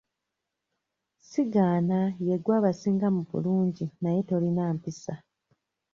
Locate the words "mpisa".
4.77-5.13